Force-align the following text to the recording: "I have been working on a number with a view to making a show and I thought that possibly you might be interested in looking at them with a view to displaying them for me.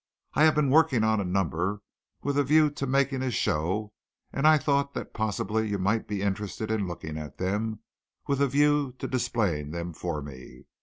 "I 0.33 0.45
have 0.45 0.55
been 0.55 0.71
working 0.71 1.03
on 1.03 1.19
a 1.19 1.23
number 1.23 1.83
with 2.23 2.35
a 2.35 2.43
view 2.43 2.71
to 2.71 2.87
making 2.87 3.21
a 3.21 3.29
show 3.29 3.93
and 4.33 4.47
I 4.47 4.57
thought 4.57 4.95
that 4.95 5.13
possibly 5.13 5.67
you 5.69 5.77
might 5.77 6.07
be 6.07 6.23
interested 6.23 6.71
in 6.71 6.87
looking 6.87 7.19
at 7.19 7.37
them 7.37 7.81
with 8.25 8.41
a 8.41 8.47
view 8.47 8.95
to 8.97 9.07
displaying 9.07 9.69
them 9.69 9.93
for 9.93 10.23
me. 10.23 10.65